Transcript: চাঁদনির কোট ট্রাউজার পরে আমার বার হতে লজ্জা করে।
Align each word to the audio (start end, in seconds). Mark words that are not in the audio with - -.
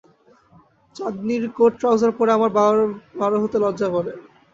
চাঁদনির 0.95 1.43
কোট 1.57 1.71
ট্রাউজার 1.79 2.11
পরে 2.17 2.31
আমার 2.33 2.51
বার 3.19 3.31
হতে 3.43 3.57
লজ্জা 3.63 3.87
করে। 3.95 4.11